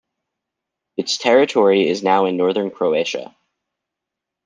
Its 0.97 1.15
territory 1.19 1.87
is 1.87 2.01
now 2.01 2.25
in 2.25 2.35
northern 2.35 2.71
Croatia. 2.71 3.35